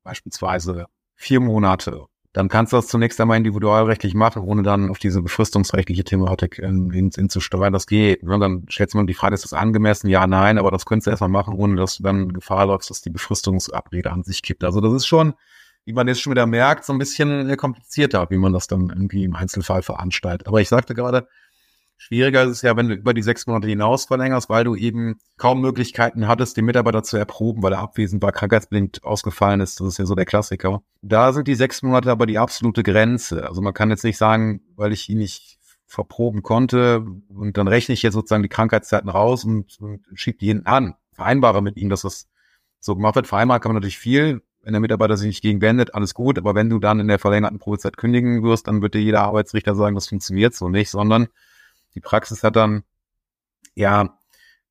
[0.02, 5.22] beispielsweise vier Monate, dann kannst du das zunächst einmal individualrechtlich machen, ohne dann auf diese
[5.22, 7.72] befristungsrechtliche Thematik hin, hinzusteuern.
[7.72, 8.22] Das geht.
[8.24, 10.10] Und dann stellt man die Frage, ist das angemessen?
[10.10, 13.00] Ja, nein, aber das könntest du erstmal machen, ohne dass du dann Gefahr läufst, dass
[13.00, 14.64] die Befristungsabrede an sich kippt.
[14.64, 15.32] Also das ist schon,
[15.86, 19.24] wie man jetzt schon wieder merkt, so ein bisschen komplizierter, wie man das dann irgendwie
[19.24, 20.46] im Einzelfall veranstaltet.
[20.46, 21.28] Aber ich sagte gerade,
[21.98, 25.18] Schwieriger ist es ja, wenn du über die sechs Monate hinaus verlängerst, weil du eben
[25.38, 29.80] kaum Möglichkeiten hattest, den Mitarbeiter zu erproben, weil er abwesend war, krankheitsbedingt ausgefallen ist.
[29.80, 30.82] Das ist ja so der Klassiker.
[31.00, 33.48] Da sind die sechs Monate aber die absolute Grenze.
[33.48, 37.94] Also man kann jetzt nicht sagen, weil ich ihn nicht verproben konnte und dann rechne
[37.94, 40.94] ich jetzt sozusagen die Krankheitszeiten raus und, und schiebe die hinten an.
[41.12, 42.28] Vereinbare mit ihm, dass das
[42.78, 43.26] so gemacht wird.
[43.26, 44.42] Vereinbaren kann man natürlich viel.
[44.62, 46.38] Wenn der Mitarbeiter sich nicht gegen wendet, alles gut.
[46.38, 49.76] Aber wenn du dann in der verlängerten Probezeit kündigen wirst, dann wird dir jeder Arbeitsrichter
[49.76, 51.28] sagen, das funktioniert so nicht, sondern
[51.96, 52.84] die Praxis hat dann
[53.74, 54.18] ja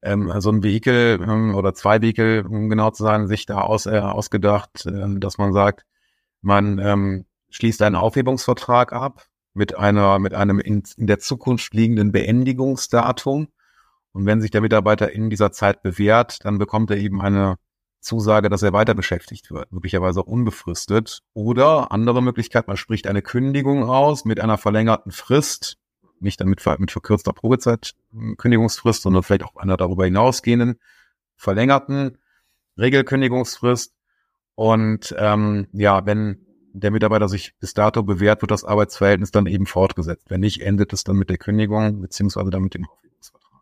[0.02, 3.88] ähm, so ein Vehikel ähm, oder zwei Vehikel, um genau zu sein, sich da aus,
[3.88, 5.86] äh, ausgedacht, äh, dass man sagt,
[6.42, 12.12] man ähm, schließt einen Aufhebungsvertrag ab mit einer mit einem in, in der Zukunft liegenden
[12.12, 13.48] Beendigungsdatum.
[14.12, 17.58] Und wenn sich der Mitarbeiter in dieser Zeit bewährt, dann bekommt er eben eine
[18.00, 21.22] Zusage, dass er weiter beschäftigt wird, möglicherweise auch unbefristet.
[21.34, 25.78] Oder andere Möglichkeit, man spricht eine Kündigung aus mit einer verlängerten Frist,
[26.26, 30.80] nicht damit mit verkürzter Probezeit hm, Kündigungsfrist, sondern vielleicht auch einer darüber hinausgehenden
[31.38, 32.18] verlängerten
[32.78, 33.94] Regelkündigungsfrist.
[34.56, 39.66] Und ähm, ja, wenn der Mitarbeiter sich bis dato bewährt, wird das Arbeitsverhältnis dann eben
[39.66, 40.30] fortgesetzt.
[40.30, 43.62] Wenn nicht, endet es dann mit der Kündigung beziehungsweise dann mit dem Aufhebungsvertrag.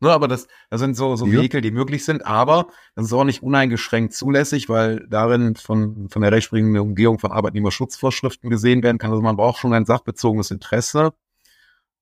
[0.00, 1.40] Nur aber das, das sind so, so ja.
[1.40, 6.22] Vehikel, die möglich sind, aber das ist auch nicht uneingeschränkt zulässig, weil darin von, von
[6.22, 9.10] der rechtsprechenden Umgehung von Arbeitnehmerschutzvorschriften gesehen werden kann.
[9.10, 11.12] Also man braucht schon ein sachbezogenes Interesse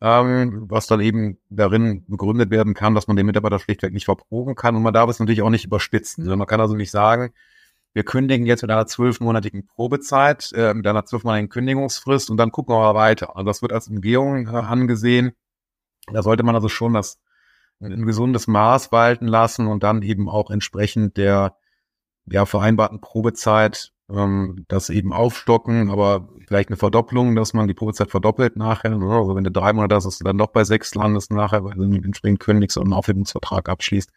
[0.01, 4.55] ähm, was dann eben darin begründet werden kann, dass man den Mitarbeiter schlichtweg nicht verproben
[4.55, 4.77] kann.
[4.77, 6.25] Und man darf es natürlich auch nicht überspitzen.
[6.25, 7.33] Also man kann also nicht sagen,
[7.93, 12.75] wir kündigen jetzt mit einer zwölfmonatigen Probezeit, äh, mit einer zwölfmonatigen Kündigungsfrist und dann gucken
[12.75, 13.37] wir mal weiter.
[13.37, 15.33] Also das wird als Umgehung äh, angesehen.
[16.13, 17.21] Da sollte man also schon das
[17.81, 21.57] ein gesundes Maß walten lassen und dann eben auch entsprechend der
[22.27, 28.11] ja, vereinbarten Probezeit ähm, das eben aufstocken, aber vielleicht eine Verdopplung, dass man die Probezeit
[28.11, 28.97] verdoppelt nachher.
[28.97, 29.11] Ne?
[29.11, 31.75] Also wenn du drei Monate hast, dass du dann doch bei sechs landest nachher, weil
[31.75, 34.11] du entsprechend kündigst und einen Aufhebungsvertrag abschließt.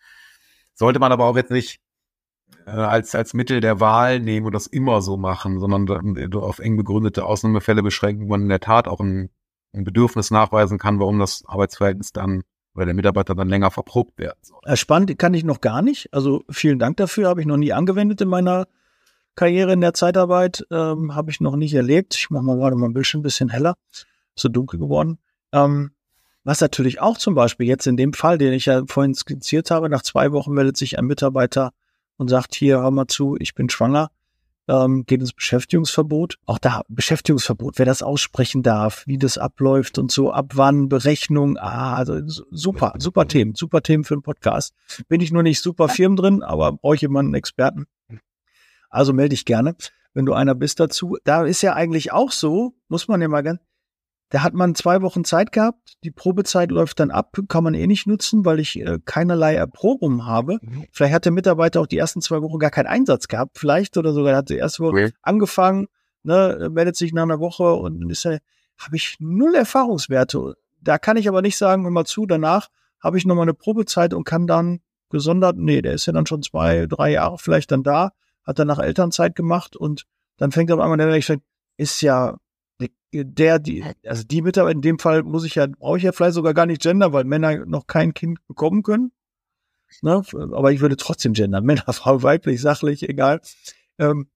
[0.73, 1.79] Sollte man aber auch jetzt nicht
[2.65, 6.59] äh, als, als Mittel der Wahl nehmen und das immer so machen, sondern äh, auf
[6.59, 9.29] eng begründete Ausnahmefälle beschränken, wo man in der Tat auch ein,
[9.73, 12.43] ein Bedürfnis nachweisen kann, warum das Arbeitsverhältnis dann
[12.75, 14.75] weil der Mitarbeiter dann länger verprobt werden soll.
[14.75, 16.11] Spannend kann ich noch gar nicht.
[16.11, 18.67] Also vielen Dank dafür, habe ich noch nie angewendet in meiner
[19.35, 22.15] Karriere in der Zeitarbeit ähm, habe ich noch nicht erlebt.
[22.15, 23.75] Ich mache mal gerade mein Bildschirm ein bisschen heller.
[24.35, 25.19] So dunkel geworden.
[25.51, 25.91] Ähm,
[26.43, 29.89] was natürlich auch zum Beispiel jetzt in dem Fall, den ich ja vorhin skizziert habe,
[29.89, 31.71] nach zwei Wochen meldet sich ein Mitarbeiter
[32.17, 34.09] und sagt, hier, hör mal zu, ich bin schwanger,
[34.67, 36.37] ähm, geht ins Beschäftigungsverbot.
[36.45, 41.57] Auch da, Beschäftigungsverbot, wer das aussprechen darf, wie das abläuft und so, ab wann, Berechnung,
[41.57, 42.19] ah, also
[42.51, 44.73] super, super Themen, super Themen für einen Podcast.
[45.07, 47.85] Bin ich nur nicht super Firmen drin, aber brauche ich jemanden Experten.
[48.93, 49.75] Also melde dich gerne,
[50.13, 51.17] wenn du einer bist dazu.
[51.23, 53.59] Da ist ja eigentlich auch so, muss man ja mal ganz,
[54.29, 57.87] da hat man zwei Wochen Zeit gehabt, die Probezeit läuft dann ab, kann man eh
[57.87, 60.59] nicht nutzen, weil ich äh, keinerlei Erprobung habe.
[60.61, 60.85] Mhm.
[60.91, 64.13] Vielleicht hat der Mitarbeiter auch die ersten zwei Wochen gar keinen Einsatz gehabt, vielleicht oder
[64.13, 65.13] sogar hat die erste Woche okay.
[65.23, 65.87] angefangen,
[66.21, 68.37] ne, meldet sich nach einer Woche und ist ja,
[68.77, 70.55] habe ich null Erfahrungswerte.
[70.81, 72.69] Da kann ich aber nicht sagen, hör mal zu, danach
[73.01, 76.43] habe ich nochmal eine Probezeit und kann dann gesondert, nee, der ist ja dann schon
[76.43, 78.11] zwei, drei Jahre vielleicht dann da
[78.43, 80.05] hat er nach Elternzeit gemacht und
[80.37, 81.41] dann fängt er auf einmal der an,
[81.77, 82.37] ist ja
[83.13, 86.33] der, die, also die Mitarbeiter, in dem Fall muss ich ja, brauche ich ja vielleicht
[86.33, 89.11] sogar gar nicht gender, weil Männer noch kein Kind bekommen können.
[90.01, 90.23] Ne?
[90.33, 91.63] Aber ich würde trotzdem gendern.
[91.65, 93.41] Männer, Frau, weiblich, sachlich, egal.
[93.99, 94.29] Ähm,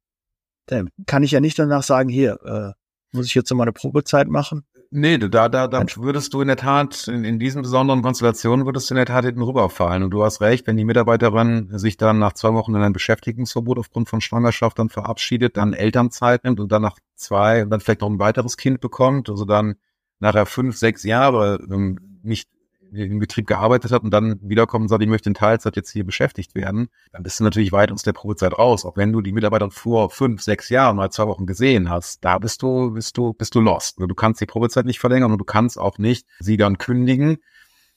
[0.68, 4.28] dann kann ich ja nicht danach sagen, hier, äh, muss ich jetzt mal eine Probezeit
[4.28, 4.66] machen.
[4.90, 8.90] Nee, da, da, da würdest du in der Tat, in, in diesen besonderen Konstellationen würdest
[8.90, 10.04] du in der Tat hinten rüberfallen.
[10.04, 13.80] Und du hast recht, wenn die Mitarbeiterin sich dann nach zwei Wochen in ein Beschäftigungsverbot
[13.80, 18.02] aufgrund von Schwangerschaft dann verabschiedet, dann Elternzeit nimmt und dann nach zwei und dann vielleicht
[18.02, 19.76] noch ein weiteres Kind bekommt, also dann
[20.20, 22.50] nachher fünf, sechs Jahre ähm, nicht
[22.92, 26.06] im Betrieb gearbeitet hat und dann wiederkommt und sagt, ich möchte in Teilzeit jetzt hier
[26.06, 28.86] beschäftigt werden, dann bist du natürlich weit aus der Probezeit raus.
[28.86, 32.38] Auch wenn du die Mitarbeiter vor fünf, sechs Jahren mal zwei Wochen gesehen hast, da
[32.40, 34.00] bist du, bist du, bist du lost.
[34.00, 37.38] Du kannst die Probezeit nicht verlängern und du kannst auch nicht sie dann kündigen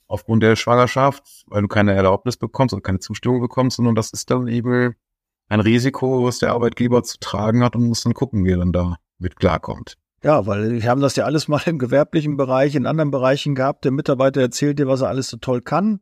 [0.07, 4.31] aufgrund der Schwangerschaft, weil du keine Erlaubnis bekommst oder keine Zustimmung bekommst, sondern das ist
[4.31, 4.97] dann eben
[5.49, 8.73] ein Risiko, was der Arbeitgeber zu tragen hat und muss dann gucken, wie er dann
[8.73, 9.97] da mit klarkommt.
[10.23, 13.85] Ja, weil wir haben das ja alles mal im gewerblichen Bereich, in anderen Bereichen gehabt.
[13.85, 16.01] Der Mitarbeiter erzählt dir, was er alles so toll kann.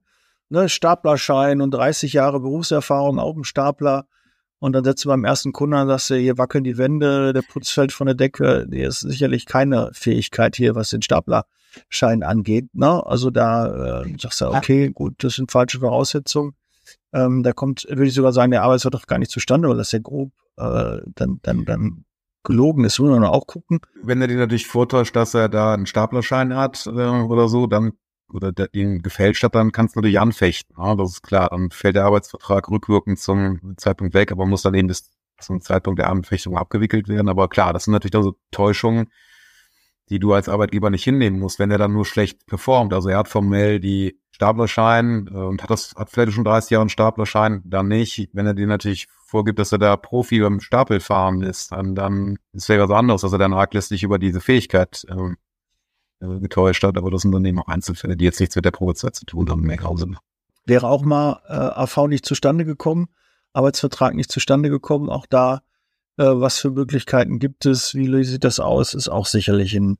[0.50, 4.07] Ne, Staplerschein und 30 Jahre Berufserfahrung auf dem Stapler.
[4.61, 7.42] Und dann setzt du beim ersten Kunden an, sagst du, hier wackeln die Wände, der
[7.42, 8.66] Putz fällt von der Decke.
[8.70, 12.74] Hier ist sicherlich keine Fähigkeit hier, was den Staplerschein angeht.
[12.74, 13.07] Ne?
[13.07, 16.54] Also da äh, sagst du, okay, gut, das sind falsche Voraussetzungen.
[17.12, 20.00] Ähm, da kommt, würde ich sogar sagen, der Arbeitsvertrag gar nicht zustande, weil das ja
[20.00, 22.04] grob äh, dann, dann, dann
[22.44, 23.81] gelogen ist, muss man auch gucken.
[24.03, 27.92] Wenn er dir natürlich vortäuscht, dass er da einen Staplerschein hat äh, oder so, dann
[28.33, 30.77] oder der, den gefälscht hat, dann kannst du natürlich anfechten.
[30.79, 31.48] Ja, das ist klar.
[31.51, 35.98] Dann fällt der Arbeitsvertrag rückwirkend zum Zeitpunkt weg, aber muss dann eben bis zum Zeitpunkt
[35.98, 37.29] der Anfechtung abgewickelt werden.
[37.29, 39.11] Aber klar, das sind natürlich dann so Täuschungen,
[40.11, 42.92] die du als Arbeitgeber nicht hinnehmen musst, wenn er dann nur schlecht performt.
[42.92, 46.83] Also er hat formell die Staplerschein äh, und hat das, hat vielleicht schon 30 Jahre
[46.83, 48.31] einen Staplerschein, dann nicht.
[48.33, 52.69] Wenn er dir natürlich vorgibt, dass er da Profi beim Stapelfahren ist, dann, dann ist
[52.71, 55.37] es was anderes, dass er dann arglistig über diese Fähigkeit ähm,
[56.21, 56.97] äh, getäuscht hat.
[56.97, 59.51] Aber das sind dann eben auch Einzelfälle, die jetzt nichts mit der Probezeit zu tun
[59.51, 59.61] haben.
[59.61, 59.77] Mehr
[60.64, 63.09] Wäre auch mal äh, AV nicht zustande gekommen,
[63.53, 65.11] Arbeitsvertrag nicht zustande gekommen.
[65.11, 65.61] Auch da,
[66.17, 69.99] äh, was für Möglichkeiten gibt es, wie sieht das aus, ist auch sicherlich ein,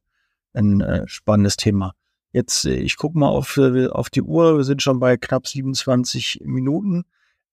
[0.55, 1.93] ein äh, spannendes Thema.
[2.33, 5.47] Jetzt, äh, ich gucke mal auf, äh, auf die Uhr, wir sind schon bei knapp
[5.47, 7.05] 27 Minuten.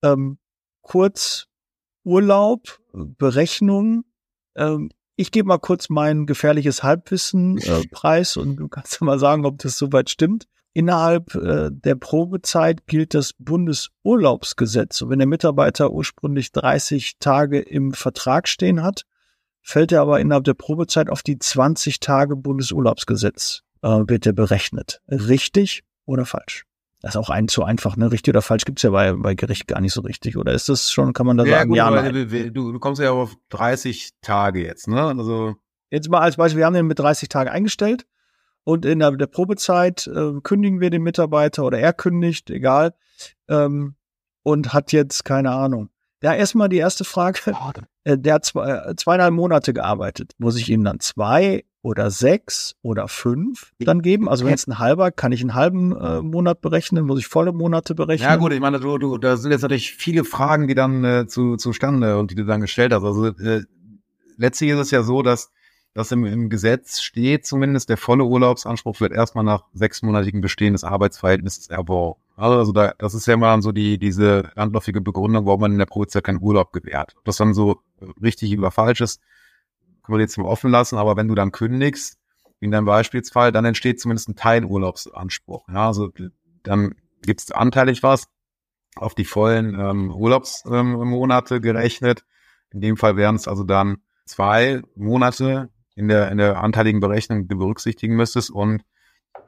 [0.02, 0.38] Ähm,
[0.80, 1.48] kurz
[2.06, 4.04] Urlaub, Berechnung.
[4.54, 9.44] Ähm, ich gebe mal kurz mein gefährliches Halbwissen äh, preis und du kannst mal sagen,
[9.44, 10.46] ob das soweit stimmt.
[10.72, 15.02] Innerhalb äh, der Probezeit gilt das Bundesurlaubsgesetz.
[15.02, 19.02] Und wenn der Mitarbeiter ursprünglich 30 Tage im Vertrag stehen hat,
[19.60, 25.00] fällt er aber innerhalb der Probezeit auf die 20 Tage Bundesurlaubsgesetz, äh, wird er berechnet.
[25.08, 26.66] Richtig oder falsch?
[27.06, 28.10] Das ist auch ein zu einfach, ne?
[28.10, 30.36] Richtig oder falsch gibt's ja bei, bei Gericht gar nicht so richtig.
[30.36, 32.52] Oder ist das schon, kann man da ja, sagen, gut, ja, nein.
[32.52, 35.00] Du, du kommst ja auf 30 Tage jetzt, ne?
[35.00, 35.54] Also.
[35.88, 38.08] Jetzt mal als Beispiel, wir haben den mit 30 Tagen eingestellt
[38.64, 42.96] und in der, der Probezeit äh, kündigen wir den Mitarbeiter oder er kündigt, egal,
[43.48, 43.94] ähm,
[44.42, 45.90] und hat jetzt keine Ahnung.
[46.22, 47.38] Ja, erstmal die erste Frage.
[48.04, 50.32] Äh, der hat zwei, äh, zweieinhalb Monate gearbeitet.
[50.38, 54.28] Muss ich ihm dann zwei oder sechs oder fünf dann geben?
[54.28, 57.04] Also wenn es ein halber, kann ich einen halben äh, Monat berechnen?
[57.04, 58.28] Muss ich volle Monate berechnen?
[58.28, 61.26] Ja gut, ich meine, du, du, da sind jetzt natürlich viele Fragen, die dann äh,
[61.26, 63.04] zu, zustande und die du dann gestellt hast.
[63.04, 63.62] Also äh,
[64.36, 65.50] letztlich ist es ja so, dass
[65.96, 70.84] dass im, im Gesetz steht zumindest, der volle Urlaubsanspruch wird erstmal nach sechsmonatigen Bestehen des
[70.84, 72.20] Arbeitsverhältnisses erworben.
[72.36, 75.86] Also da, das ist ja mal so die, diese landläufige Begründung, warum man in der
[75.86, 77.14] Probezeit keinen Urlaub gewährt.
[77.16, 77.80] Ob das dann so
[78.22, 79.20] richtig oder falsch ist,
[80.02, 82.18] können wir jetzt mal offen lassen, aber wenn du dann kündigst,
[82.60, 85.68] wie in deinem Beispielsfall, dann entsteht zumindest ein Teilurlaubsanspruch.
[85.68, 86.10] Ja, also
[86.62, 88.28] dann gibt es anteilig was
[88.96, 92.24] auf die vollen ähm, Urlaubsmonate ähm, gerechnet.
[92.70, 97.42] In dem Fall wären es also dann zwei Monate in der, in der anteiligen Berechnung,
[97.42, 98.82] die du berücksichtigen müsstest und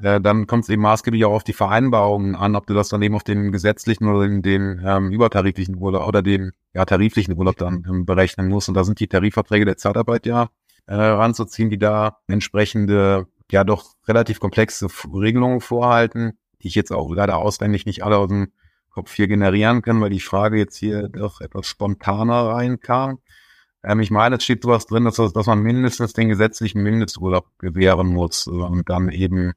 [0.02, 3.02] äh, dann kommt es eben maßgeblich auch auf die Vereinbarungen an, ob du das dann
[3.02, 7.56] eben auf den gesetzlichen oder den, den ähm, übertariflichen Urlaub oder den ja, tariflichen Urlaub
[7.56, 8.68] dann ähm, berechnen musst.
[8.68, 10.48] Und da sind die Tarifverträge der Zeitarbeit ja
[10.86, 17.12] äh, ranzuziehen, die da entsprechende, ja doch relativ komplexe Regelungen vorhalten, die ich jetzt auch
[17.12, 18.52] leider auswendig nicht alle aus dem
[18.90, 23.20] Kopf hier generieren kann, weil die Frage jetzt hier doch etwas spontaner reinkam.
[23.84, 28.08] Ähm, ich meine, es steht sowas drin, dass, dass man mindestens den gesetzlichen Mindesturlaub gewähren
[28.08, 29.52] muss und dann eben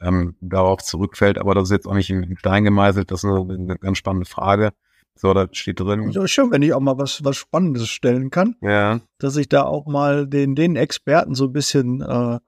[0.00, 1.38] ähm, darauf zurückfällt.
[1.38, 3.10] Aber das ist jetzt auch nicht in Stein gemeißelt.
[3.10, 4.72] Das ist eine, ganz spannende Frage.
[5.14, 6.12] So, da steht drin.
[6.12, 8.56] So schön, wenn ich auch mal was, was Spannendes stellen kann.
[8.62, 9.00] Ja.
[9.18, 12.38] Dass ich da auch mal den, den Experten so ein bisschen äh,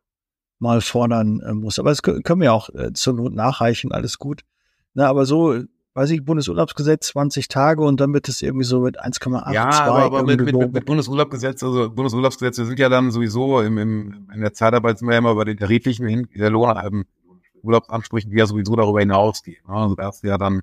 [0.58, 1.78] mal fordern äh, muss.
[1.78, 4.42] Aber das können wir auch äh, zur Not nachreichen, alles gut.
[4.94, 5.56] Na, aber so,
[5.94, 9.52] weiß ich, Bundesurlaubsgesetz 20 Tage und dann wird es irgendwie so mit 1,8.
[9.52, 13.76] Ja, aber, aber mit, mit, mit, mit Bundesurlaubsgesetz, also Bundesurlaubsgesetze sind ja dann sowieso im,
[13.76, 17.04] im, in der Zeitarbeit sind wir ja immer bei den tariflichen der Lohn,
[17.62, 19.62] Urlaubsansprüchen, die ja sowieso darüber hinausgehen.
[19.66, 19.75] Ne?
[19.75, 20.61] Also da hast du ja dann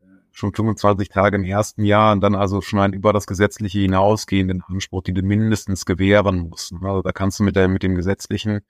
[0.00, 3.80] äh, schon 25 Tage im ersten Jahr und dann also schon einen über das Gesetzliche
[3.80, 6.72] hinausgehenden Anspruch, die du mindestens gewähren musst.
[6.72, 6.88] Ne?
[6.88, 8.60] Also da kannst du mit der, mit dem gesetzlichen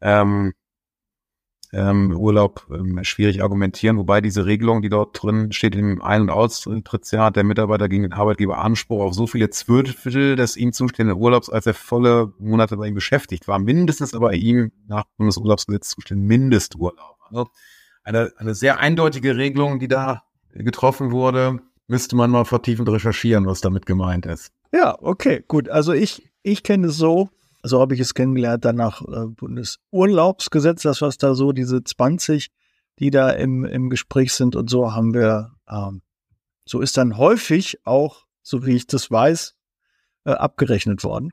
[0.00, 0.54] ähm,
[1.72, 6.30] ähm, Urlaub ähm, schwierig argumentieren, wobei diese Regelung, die dort drin steht, im Ein- und
[6.30, 11.16] Austrittsjahr hat der Mitarbeiter gegen den Arbeitgeber Anspruch auf so viele Zwölftel des ihm zustehenden
[11.16, 13.58] Urlaubs, als er volle Monate bei ihm beschäftigt war.
[13.58, 17.16] Mindestens aber ihm nach Bundesurlaubsgesetz zustehenden Mindesturlaub.
[17.30, 17.48] Also
[18.04, 21.60] eine, eine sehr eindeutige Regelung, die da getroffen wurde.
[21.86, 24.52] Müsste man mal vertiefend recherchieren, was damit gemeint ist.
[24.72, 25.68] Ja, okay, gut.
[25.68, 27.30] Also ich, ich kenne es so,
[27.62, 32.50] so habe ich es kennengelernt, dann nach äh, Bundesurlaubsgesetz, das was da so, diese 20,
[32.98, 36.02] die da im, im Gespräch sind und so haben wir, ähm,
[36.64, 39.54] so ist dann häufig auch, so wie ich das weiß,
[40.24, 41.32] äh, abgerechnet worden.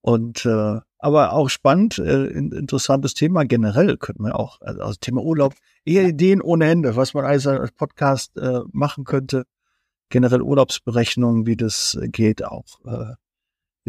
[0.00, 5.22] Und äh, aber auch spannend, äh, interessantes Thema generell könnte man auch, also, also Thema
[5.22, 9.44] Urlaub, eher Ideen ohne Ende, was man als Podcast äh, machen könnte.
[10.08, 13.14] Generell Urlaubsberechnungen, wie das geht, auch äh,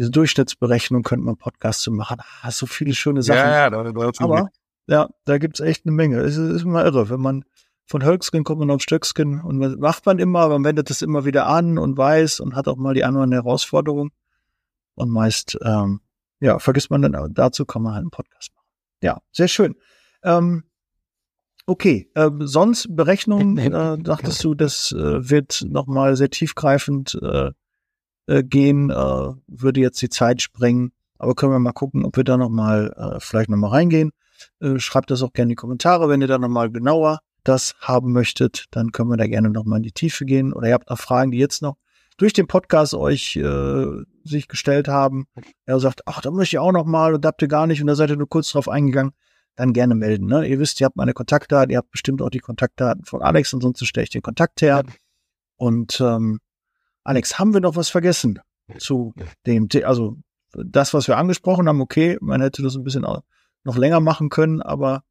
[0.00, 2.22] diese Durchschnittsberechnung könnte man Podcast zu machen.
[2.40, 3.38] Ah, so viele schöne Sachen.
[3.38, 4.48] Ja, ja, da, da aber
[4.86, 6.20] ja, da gibt's echt eine Menge.
[6.20, 7.44] Es ist, ist immer irre, wenn man
[7.84, 11.46] von Hölkskin kommt man auf Stöckskin und macht man immer, man wendet es immer wieder
[11.48, 14.10] an und weiß und hat auch mal die anderen Herausforderungen.
[14.94, 16.00] Und meist, ähm,
[16.40, 18.68] ja, vergisst man dann, dazu kann man halt einen Podcast machen.
[19.02, 19.76] Ja, sehr schön.
[20.22, 20.64] Ähm,
[21.66, 27.50] okay, äh, sonst Berechnungen, äh, dachtest du, das äh, wird nochmal sehr tiefgreifend äh,
[28.30, 30.92] äh, gehen, äh, würde jetzt die Zeit sprengen.
[31.18, 34.12] Aber können wir mal gucken, ob wir da nochmal äh, vielleicht nochmal reingehen.
[34.60, 38.12] Äh, schreibt das auch gerne in die Kommentare, wenn ihr da nochmal genauer das haben
[38.12, 40.52] möchtet, dann können wir da gerne nochmal in die Tiefe gehen.
[40.52, 41.76] Oder ihr habt noch Fragen, die jetzt noch
[42.16, 43.86] durch den Podcast euch äh,
[44.24, 45.26] sich gestellt haben.
[45.64, 47.80] Er sagt, ach, da möchte ich auch noch mal und da habt ihr gar nicht
[47.80, 49.12] und da seid ihr nur kurz drauf eingegangen,
[49.56, 50.26] dann gerne melden.
[50.26, 50.46] Ne?
[50.46, 53.86] Ihr wisst, ihr habt meine Kontaktdaten, ihr habt bestimmt auch die Kontaktdaten von Alex, ansonsten
[53.86, 54.82] stelle ich den Kontakt her.
[55.56, 56.40] Und ähm,
[57.04, 58.40] Alex, haben wir noch was vergessen
[58.78, 59.14] zu
[59.46, 60.16] dem, also
[60.52, 63.06] das, was wir angesprochen haben, okay, man hätte das ein bisschen
[63.64, 65.02] noch länger machen können, aber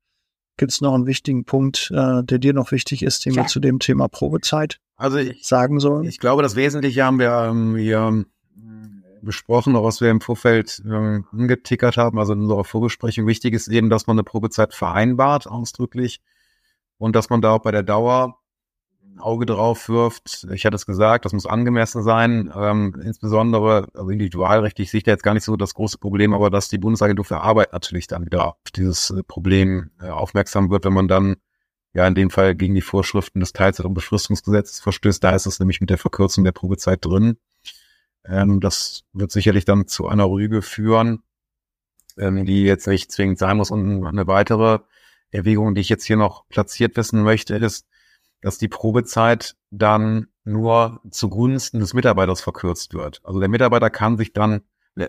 [0.57, 3.43] gibt es noch einen wichtigen Punkt, äh, der dir noch wichtig ist, den ja.
[3.43, 6.03] wir zu dem Thema Probezeit also ich, sagen sollen?
[6.03, 8.25] Ich glaube, das Wesentliche haben wir ähm, hier
[9.21, 13.27] besprochen, auch was wir im Vorfeld ähm, angetickert haben, also in unserer Vorbesprechung.
[13.27, 16.21] Wichtig ist eben, dass man eine Probezeit vereinbart, ausdrücklich,
[16.97, 18.39] und dass man da auch bei der Dauer
[19.19, 20.47] Auge drauf wirft.
[20.51, 25.11] Ich hatte es gesagt, das muss angemessen sein, ähm, insbesondere, also individualrechtlich sehe ich da
[25.11, 28.25] jetzt gar nicht so das große Problem, aber dass die Bundesagentur für Arbeit natürlich dann
[28.25, 31.37] wieder auf dieses äh, Problem äh, aufmerksam wird, wenn man dann
[31.93, 35.23] ja in dem Fall gegen die Vorschriften des Teilzeit- und Befristungsgesetzes verstößt.
[35.23, 37.37] Da ist es nämlich mit der Verkürzung der Probezeit drin.
[38.25, 41.23] Ähm, das wird sicherlich dann zu einer Rüge führen,
[42.17, 43.71] ähm, die jetzt nicht zwingend sein muss.
[43.71, 44.79] Und eine weitere
[45.31, 47.87] Erwägung, die ich jetzt hier noch platziert wissen möchte, ist,
[48.41, 53.21] dass die Probezeit dann nur zugunsten des Mitarbeiters verkürzt wird.
[53.23, 54.61] Also der Mitarbeiter kann sich dann,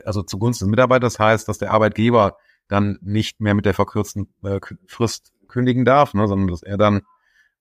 [0.05, 2.37] also zugunsten des Mitarbeiters heißt, dass der Arbeitgeber
[2.69, 7.03] dann nicht mehr mit der verkürzten äh, Frist kündigen darf, ne, sondern dass er dann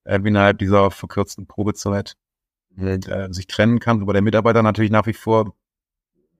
[0.03, 2.15] äh, innerhalb dieser verkürzten Probezeit
[2.77, 5.55] äh, sich trennen kann, aber der Mitarbeiter natürlich nach wie vor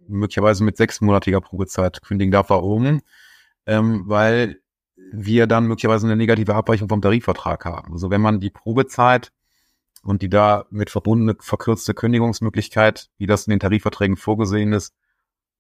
[0.07, 2.49] möglicherweise mit sechsmonatiger Probezeit kündigen darf.
[2.49, 3.01] Warum?
[3.65, 4.61] Ähm, weil
[5.11, 7.93] wir dann möglicherweise eine negative Abweichung vom Tarifvertrag haben.
[7.93, 9.31] Also wenn man die Probezeit
[10.03, 14.93] und die da mit verbundene verkürzte Kündigungsmöglichkeit, wie das in den Tarifverträgen vorgesehen ist,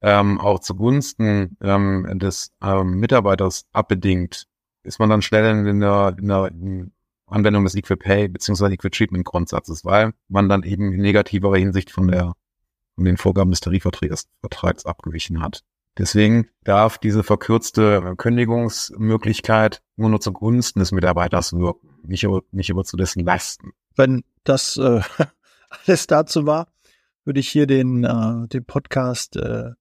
[0.01, 4.47] ähm, auch zugunsten ähm, des ähm, Mitarbeiters abbedingt,
[4.83, 6.51] ist man dann schnell in der, in der
[7.25, 8.73] Anwendung des Equal Pay bzw.
[8.73, 12.33] Equal Treatment Grundsatzes, weil man dann eben in negativerer Hinsicht von der
[12.95, 15.63] von den Vorgaben des Tarifvertrags Vertrags abgewichen hat.
[15.99, 22.85] Deswegen darf diese verkürzte Kündigungsmöglichkeit nur noch zugunsten des Mitarbeiters wirken, nicht über, nicht über
[22.85, 23.73] zu dessen Lasten.
[23.95, 25.01] Wenn das äh,
[25.85, 26.67] alles dazu war,
[27.25, 29.71] würde ich hier den, äh, den Podcast äh,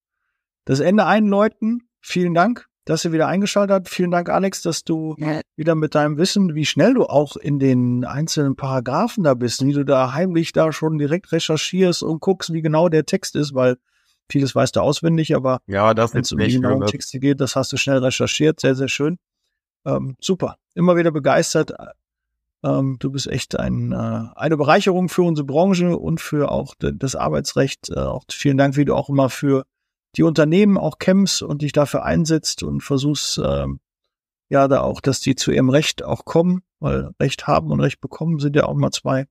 [0.65, 1.89] das Ende einläuten.
[2.01, 3.89] Vielen Dank dass ihr wieder eingeschaltet habt.
[3.91, 5.43] Vielen Dank, Alex, dass du ja.
[5.57, 9.75] wieder mit deinem Wissen, wie schnell du auch in den einzelnen Paragraphen da bist, wie
[9.75, 13.77] du da heimlich da schon direkt recherchierst und guckst, wie genau der Text ist, weil
[14.29, 17.57] vieles weißt du auswendig, aber ja, das wenn es um die genauen Texte geht, das
[17.57, 19.19] hast du schnell recherchiert, sehr, sehr schön.
[19.85, 21.73] Ähm, super, immer wieder begeistert.
[22.63, 27.15] Ähm, du bist echt ein, äh, eine Bereicherung für unsere Branche und für auch das
[27.15, 27.91] Arbeitsrecht.
[27.91, 29.65] Äh, auch vielen Dank, wie du auch immer für
[30.17, 33.81] die Unternehmen auch kämpfst und dich dafür einsetzt und versuchst, ähm,
[34.49, 38.01] ja, da auch, dass die zu ihrem Recht auch kommen, weil Recht haben und Recht
[38.01, 39.27] bekommen sind ja auch mal zwei,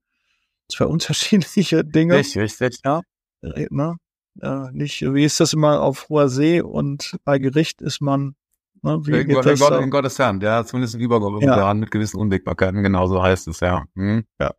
[0.70, 2.16] zwei unterschiedliche Dinge.
[2.16, 2.80] Richtig, richtig.
[2.86, 3.02] Ja,
[3.42, 3.98] äh, ne?
[4.42, 8.36] Äh, nicht, wie ist das immer auf hoher See und bei Gericht ist man,
[8.82, 11.74] ne, wie in, Gott, in, Gott, in Gottes Hand, ja, zumindest in Übergott ja.
[11.74, 13.86] mit gewissen Unwägbarkeiten, genauso heißt es, ja.
[13.96, 14.26] Hm.
[14.40, 14.54] Ja.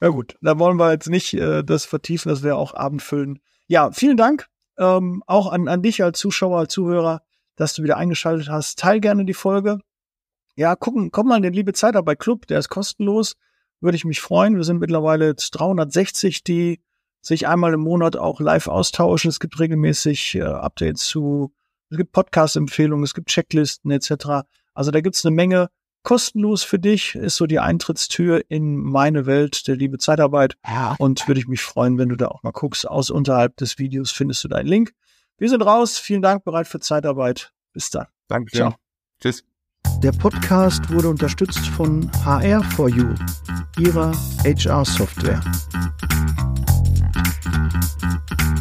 [0.00, 3.40] Ja gut, da wollen wir jetzt nicht äh, das vertiefen, das wäre auch abendfüllen.
[3.66, 4.48] Ja, vielen Dank
[4.78, 7.22] ähm, auch an, an dich als Zuschauer, als Zuhörer,
[7.56, 8.78] dass du wieder eingeschaltet hast.
[8.78, 9.78] Teil gerne die Folge.
[10.54, 13.36] Ja, gucken, komm mal in den Liebe Zeitarbeit Club, der ist kostenlos.
[13.80, 14.56] Würde ich mich freuen.
[14.56, 16.80] Wir sind mittlerweile jetzt 360, die
[17.20, 19.28] sich einmal im Monat auch live austauschen.
[19.28, 21.52] Es gibt regelmäßig äh, Updates zu,
[21.90, 24.46] es gibt Podcast-Empfehlungen, es gibt Checklisten etc.
[24.74, 25.68] Also da gibt's eine Menge
[26.02, 30.56] kostenlos für dich, ist so die Eintrittstür in meine Welt der liebe Zeitarbeit.
[30.66, 30.96] Ja.
[30.98, 32.88] Und würde ich mich freuen, wenn du da auch mal guckst.
[32.88, 34.94] Aus unterhalb des Videos findest du deinen Link.
[35.36, 35.98] Wir sind raus.
[35.98, 37.52] Vielen Dank, bereit für Zeitarbeit.
[37.72, 38.06] Bis dann.
[38.28, 38.56] Danke.
[38.56, 38.74] Ciao.
[39.20, 39.44] Tschüss.
[40.02, 43.16] Der Podcast wurde unterstützt von HR4U,
[43.78, 44.12] ihrer
[44.44, 45.40] HR-Software.
[47.44, 48.57] Mm-hmm.